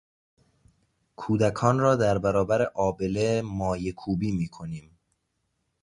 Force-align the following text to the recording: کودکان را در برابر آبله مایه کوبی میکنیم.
کودکان 1.15 1.79
را 1.79 1.95
در 1.95 2.17
برابر 2.17 2.61
آبله 2.63 3.41
مایه 3.41 3.91
کوبی 3.91 4.31
میکنیم. 4.31 4.99